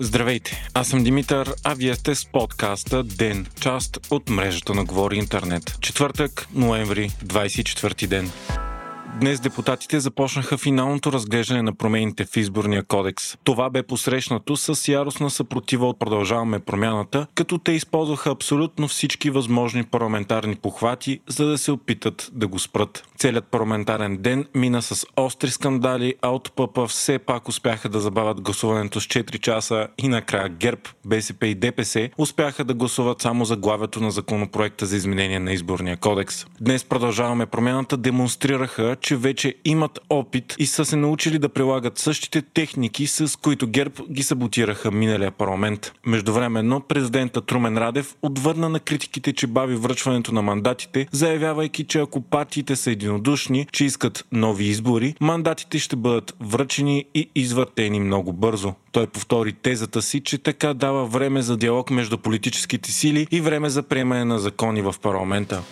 Здравейте, 0.00 0.70
аз 0.74 0.88
съм 0.88 1.04
Димитър, 1.04 1.54
а 1.64 1.74
вие 1.74 1.94
сте 1.94 2.14
с 2.14 2.26
подкаста 2.26 3.02
ДЕН, 3.02 3.46
част 3.60 3.98
от 4.10 4.30
мрежата 4.30 4.74
на 4.74 4.84
Говори 4.84 5.16
Интернет. 5.16 5.78
Четвъртък, 5.80 6.48
ноември, 6.54 7.10
24 7.24 8.06
ден. 8.06 8.30
Днес 9.20 9.40
депутатите 9.40 10.00
започнаха 10.00 10.58
финалното 10.58 11.12
разглеждане 11.12 11.62
на 11.62 11.74
промените 11.74 12.24
в 12.24 12.36
изборния 12.36 12.82
кодекс. 12.82 13.36
Това 13.44 13.70
бе 13.70 13.82
посрещнато 13.82 14.56
с 14.56 14.88
яростна 14.88 15.30
съпротива 15.30 15.88
от 15.88 15.98
Продължаваме 15.98 16.58
промяната, 16.58 17.26
като 17.34 17.58
те 17.58 17.72
използваха 17.72 18.30
абсолютно 18.30 18.88
всички 18.88 19.30
възможни 19.30 19.84
парламентарни 19.84 20.56
похвати, 20.56 21.20
за 21.28 21.46
да 21.46 21.58
се 21.58 21.72
опитат 21.72 22.30
да 22.32 22.46
го 22.46 22.58
спрат. 22.58 23.04
Целият 23.18 23.44
парламентарен 23.44 24.16
ден 24.16 24.44
мина 24.54 24.82
с 24.82 25.06
остри 25.16 25.50
скандали, 25.50 26.14
а 26.22 26.28
от 26.28 26.52
ПП 26.52 26.88
все 26.88 27.18
пак 27.18 27.48
успяха 27.48 27.88
да 27.88 28.00
забавят 28.00 28.40
гласуването 28.40 29.00
с 29.00 29.04
4 29.04 29.40
часа 29.40 29.88
и 29.98 30.08
накрая 30.08 30.48
ГЕРБ, 30.48 30.82
БСП 31.04 31.46
и 31.46 31.54
ДПС 31.54 32.10
успяха 32.18 32.64
да 32.64 32.74
гласуват 32.74 33.22
само 33.22 33.44
за 33.44 33.56
главето 33.56 34.00
на 34.00 34.10
законопроекта 34.10 34.86
за 34.86 34.96
изменение 34.96 35.38
на 35.38 35.52
изборния 35.52 35.96
кодекс. 35.96 36.46
Днес 36.60 36.84
продължаваме 36.84 37.46
промяната 37.46 37.96
демонстрираха, 37.96 38.96
че 39.08 39.16
вече 39.16 39.54
имат 39.64 40.00
опит 40.10 40.54
и 40.58 40.66
са 40.66 40.84
се 40.84 40.96
научили 40.96 41.38
да 41.38 41.48
прилагат 41.48 41.98
същите 41.98 42.42
техники, 42.42 43.06
с 43.06 43.38
които 43.40 43.66
ГЕРБ 43.66 43.94
ги 44.10 44.22
саботираха 44.22 44.90
миналия 44.90 45.30
парламент. 45.30 45.92
Междувременно 46.06 46.80
президента 46.80 47.40
Трумен 47.40 47.78
Радев 47.78 48.14
отвърна 48.22 48.68
на 48.68 48.80
критиките, 48.80 49.32
че 49.32 49.46
бави 49.46 49.74
връчването 49.76 50.34
на 50.34 50.42
мандатите, 50.42 51.06
заявявайки, 51.12 51.84
че 51.84 52.00
ако 52.00 52.20
партиите 52.20 52.76
са 52.76 52.90
единодушни, 52.90 53.66
че 53.72 53.84
искат 53.84 54.26
нови 54.32 54.64
избори, 54.64 55.14
мандатите 55.20 55.78
ще 55.78 55.96
бъдат 55.96 56.34
връчени 56.40 57.04
и 57.14 57.30
извъртени 57.34 58.00
много 58.00 58.32
бързо. 58.32 58.74
Той 58.92 59.06
повтори 59.06 59.52
тезата 59.52 60.02
си, 60.02 60.20
че 60.20 60.38
така 60.38 60.74
дава 60.74 61.06
време 61.06 61.42
за 61.42 61.56
диалог 61.56 61.90
между 61.90 62.18
политическите 62.18 62.92
сили 62.92 63.26
и 63.30 63.40
време 63.40 63.70
за 63.70 63.82
приемане 63.82 64.24
на 64.24 64.38
закони 64.38 64.82
в 64.82 64.94
парламента. 65.02 65.62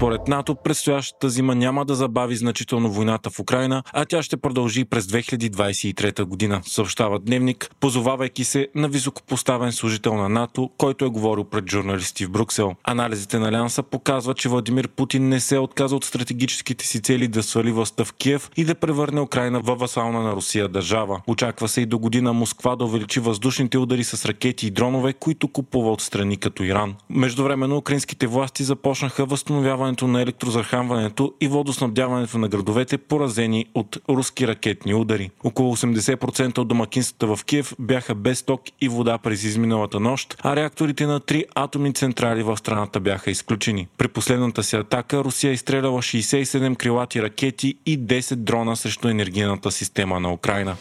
Според 0.00 0.28
НАТО, 0.28 0.54
предстоящата 0.54 1.30
зима 1.30 1.54
няма 1.54 1.84
да 1.84 1.94
забави 1.94 2.36
значително 2.36 2.90
войната 2.90 3.30
в 3.30 3.40
Украина, 3.40 3.82
а 3.92 4.04
тя 4.04 4.22
ще 4.22 4.36
продължи 4.36 4.84
през 4.84 5.06
2023 5.06 6.24
година, 6.24 6.60
съобщава 6.64 7.18
Дневник, 7.18 7.70
позовавайки 7.80 8.44
се 8.44 8.68
на 8.74 8.88
високопоставен 8.88 9.72
служител 9.72 10.14
на 10.14 10.28
НАТО, 10.28 10.70
който 10.78 11.04
е 11.04 11.08
говорил 11.08 11.44
пред 11.44 11.70
журналисти 11.70 12.26
в 12.26 12.30
Брюксел. 12.30 12.74
Анализите 12.84 13.38
на 13.38 13.48
Алианса 13.48 13.82
показват, 13.82 14.36
че 14.36 14.48
Владимир 14.48 14.88
Путин 14.88 15.28
не 15.28 15.40
се 15.40 15.58
отказа 15.58 15.96
от 15.96 16.04
стратегическите 16.04 16.86
си 16.86 17.02
цели 17.02 17.28
да 17.28 17.42
свали 17.42 17.72
властта 17.72 18.04
в 18.04 18.12
Киев 18.12 18.50
и 18.56 18.64
да 18.64 18.74
превърне 18.74 19.20
Украина 19.20 19.60
във 19.60 19.78
васална 19.78 20.20
на 20.22 20.32
Русия 20.32 20.68
държава. 20.68 21.20
Очаква 21.26 21.68
се 21.68 21.80
и 21.80 21.86
до 21.86 21.98
година 21.98 22.32
Москва 22.32 22.76
да 22.76 22.84
увеличи 22.84 23.20
въздушните 23.20 23.78
удари 23.78 24.04
с 24.04 24.24
ракети 24.24 24.66
и 24.66 24.70
дронове, 24.70 25.12
които 25.12 25.48
купува 25.48 25.92
от 25.92 26.00
страни 26.00 26.36
като 26.36 26.62
Иран. 26.62 26.94
Междувременно 27.10 27.76
украинските 27.76 28.26
власти 28.26 28.64
започнаха 28.64 29.26
възстановяване 29.26 29.89
използването 29.90 30.06
на 30.06 30.22
електрозахранването 30.22 31.34
и 31.40 31.48
водоснабдяването 31.48 32.38
на 32.38 32.48
градовете, 32.48 32.98
поразени 32.98 33.66
от 33.74 33.98
руски 34.08 34.48
ракетни 34.48 34.94
удари. 34.94 35.30
Около 35.44 35.76
80% 35.76 36.58
от 36.58 36.68
домакинствата 36.68 37.36
в 37.36 37.44
Киев 37.44 37.74
бяха 37.78 38.14
без 38.14 38.42
ток 38.42 38.62
и 38.80 38.88
вода 38.88 39.18
през 39.18 39.44
изминалата 39.44 40.00
нощ, 40.00 40.36
а 40.42 40.56
реакторите 40.56 41.06
на 41.06 41.20
три 41.20 41.44
атомни 41.54 41.94
централи 41.94 42.42
в 42.42 42.56
страната 42.56 43.00
бяха 43.00 43.30
изключени. 43.30 43.88
При 43.98 44.08
последната 44.08 44.62
си 44.62 44.76
атака 44.76 45.24
Русия 45.24 45.52
изстреляла 45.52 46.02
67 46.02 46.76
крилати 46.76 47.22
ракети 47.22 47.74
и 47.86 47.98
10 47.98 48.34
дрона 48.34 48.76
срещу 48.76 49.08
енергийната 49.08 49.70
система 49.70 50.20
на 50.20 50.32
Украина. 50.32 50.76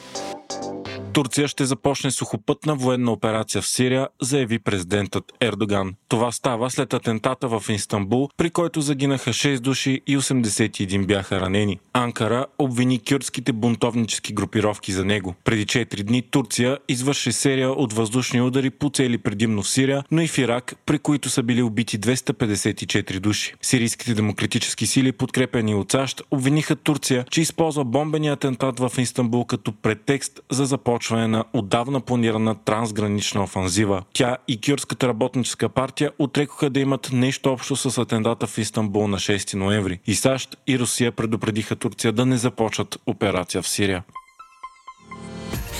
Турция 1.13 1.47
ще 1.47 1.65
започне 1.65 2.11
сухопътна 2.11 2.75
военна 2.75 3.11
операция 3.11 3.61
в 3.61 3.67
Сирия, 3.67 4.07
заяви 4.21 4.59
президентът 4.59 5.23
Ердоган. 5.41 5.93
Това 6.07 6.31
става 6.31 6.69
след 6.69 6.93
атентата 6.93 7.47
в 7.47 7.63
Инстанбул, 7.69 8.29
при 8.37 8.49
който 8.49 8.81
загинаха 8.81 9.29
6 9.29 9.59
души 9.59 10.01
и 10.07 10.17
81 10.17 11.05
бяха 11.05 11.41
ранени. 11.41 11.79
Анкара 11.93 12.45
обвини 12.59 12.99
кюрдските 13.09 13.53
бунтовнически 13.53 14.33
групировки 14.33 14.91
за 14.91 15.05
него. 15.05 15.35
Преди 15.43 15.65
4 15.65 16.03
дни 16.03 16.21
Турция 16.21 16.77
извърши 16.87 17.31
серия 17.31 17.71
от 17.71 17.93
въздушни 17.93 18.41
удари 18.41 18.69
по 18.69 18.89
цели 18.89 19.17
предимно 19.17 19.61
в 19.61 19.69
Сирия, 19.69 20.03
но 20.11 20.21
и 20.21 20.27
в 20.27 20.37
Ирак, 20.37 20.75
при 20.85 20.99
които 20.99 21.29
са 21.29 21.43
били 21.43 21.61
убити 21.61 21.99
254 21.99 23.19
души. 23.19 23.53
Сирийските 23.61 24.13
демократически 24.13 24.85
сили, 24.85 25.11
подкрепени 25.11 25.75
от 25.75 25.91
САЩ, 25.91 26.21
обвиниха 26.31 26.75
Турция, 26.75 27.25
че 27.29 27.41
използва 27.41 27.85
бомбения 27.85 28.33
атентат 28.33 28.79
в 28.79 28.91
Инстанбул 28.97 29.45
като 29.45 29.71
претекст 29.71 30.39
за 30.51 30.65
започване 30.65 30.98
започване 30.99 31.27
на 31.27 31.43
отдавна 31.53 32.01
планирана 32.01 32.55
трансгранична 32.55 33.43
офанзива. 33.43 34.03
Тя 34.13 34.37
и 34.47 34.61
Кюрската 34.61 35.07
работническа 35.07 35.69
партия 35.69 36.11
отрекоха 36.19 36.69
да 36.69 36.79
имат 36.79 37.09
нещо 37.13 37.51
общо 37.51 37.75
с 37.75 37.97
атентата 37.97 38.47
в 38.47 38.57
Истанбул 38.57 39.07
на 39.07 39.17
6 39.17 39.53
ноември. 39.53 39.99
И 40.07 40.15
САЩ 40.15 40.57
и 40.67 40.79
Русия 40.79 41.11
предупредиха 41.11 41.75
Турция 41.75 42.13
да 42.13 42.25
не 42.25 42.37
започват 42.37 42.99
операция 43.05 43.61
в 43.61 43.67
Сирия. 43.67 44.03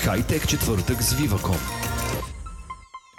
Хайтек 0.04 0.48
четвъртък 0.48 1.04
с 1.04 1.16
Viva.com 1.16 1.99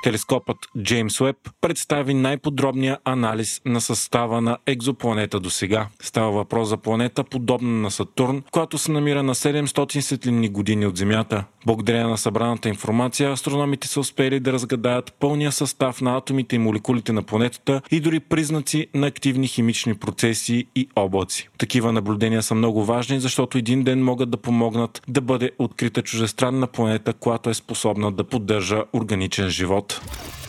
Телескопът 0.03 0.57
Джеймс 0.83 1.21
Уеб 1.21 1.37
представи 1.61 2.15
най-подробния 2.15 2.99
анализ 3.05 3.61
на 3.65 3.81
състава 3.81 4.41
на 4.41 4.59
екзопланета 4.67 5.41
до 5.41 5.51
сега. 5.51 5.89
Става 6.03 6.31
въпрос 6.31 6.69
за 6.69 6.77
планета 6.77 7.25
подобна 7.25 7.71
на 7.71 7.91
Сатурн, 7.91 8.43
която 8.51 8.79
се 8.79 8.93
намира 8.93 9.23
на 9.23 9.35
700 9.35 10.01
светлинни 10.01 10.49
години 10.49 10.87
от 10.87 10.97
Земята. 10.97 11.45
Благодарение 11.67 12.07
на 12.07 12.19
събраната 12.19 12.69
информация, 12.69 13.33
астрономите 13.33 13.89
са 13.89 14.01
успели 14.01 14.41
да 14.41 14.53
разгадаят 14.53 15.13
пълния 15.21 15.53
състав 15.53 16.01
на 16.01 16.17
атомите 16.17 16.57
и 16.57 16.59
молекулите 16.59 17.13
на 17.13 17.23
планетата 17.23 17.83
и 17.91 18.01
дори 18.01 18.21
признаци 18.21 18.87
на 18.95 19.07
активни 19.07 19.49
химични 19.49 19.95
процеси 19.95 20.67
и 20.77 20.89
облаци. 20.97 21.49
Такива 21.59 21.93
наблюдения 21.93 22.43
са 22.43 22.55
много 22.55 22.85
важни, 22.85 23.21
защото 23.21 23.59
един 23.59 23.85
ден 23.85 24.05
могат 24.05 24.31
да 24.31 24.37
помогнат 24.37 25.03
да 25.09 25.21
бъде 25.21 25.51
открита 25.59 26.03
чужестранна 26.03 26.67
планета, 26.67 27.13
която 27.13 27.51
е 27.51 27.55
способна 27.55 28.13
да 28.13 28.25
поддържа 28.25 28.85
органичен 28.93 29.49
живот. 29.49 29.90
Gott. 29.99 30.40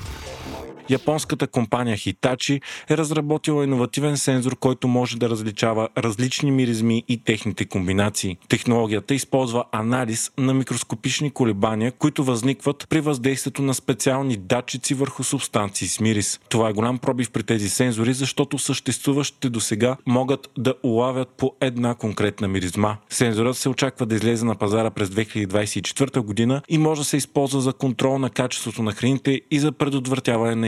Японската 0.90 1.48
компания 1.48 1.98
Hitachi 1.98 2.62
е 2.90 2.98
разработила 2.98 3.64
иновативен 3.64 4.18
сензор, 4.18 4.56
който 4.56 4.88
може 4.88 5.18
да 5.18 5.30
различава 5.30 5.88
различни 5.98 6.52
миризми 6.52 7.04
и 7.08 7.24
техните 7.24 7.66
комбинации. 7.66 8.38
Технологията 8.50 9.14
използва 9.14 9.64
анализ 9.72 10.32
на 10.38 10.54
микроскопични 10.54 11.32
колебания, 11.32 11.92
които 11.92 12.24
възникват 12.24 12.88
при 12.90 13.02
въздействието 13.02 13.62
на 13.62 13.74
специални 13.74 14.38
датчици 14.38 14.94
върху 14.94 15.24
субстанции 15.24 15.88
с 15.88 16.00
мирис. 16.00 16.40
Това 16.50 16.70
е 16.70 16.74
голям 16.74 16.98
пробив 16.98 17.32
при 17.32 17.44
тези 17.44 17.70
сензори, 17.70 18.14
защото 18.14 18.60
съществуващите 18.60 19.50
до 19.50 19.60
сега 19.60 19.98
могат 20.06 20.50
да 20.58 20.74
улавят 20.84 21.30
по 21.30 21.56
една 21.62 21.96
конкретна 21.96 22.48
миризма. 22.48 22.98
Сензорът 23.10 23.58
се 23.58 23.70
очаква 23.70 24.06
да 24.06 24.16
излезе 24.16 24.46
на 24.46 24.56
пазара 24.56 24.90
през 24.90 25.10
2024 25.10 26.20
година 26.20 26.62
и 26.70 26.78
може 26.78 27.02
да 27.02 27.06
се 27.06 27.18
използва 27.18 27.62
за 27.62 27.74
контрол 27.74 28.18
на 28.18 28.30
качеството 28.30 28.84
на 28.84 28.92
храните 28.92 29.42
и 29.52 29.60
за 29.60 29.72
предотвратяване 29.72 30.56
на 30.56 30.68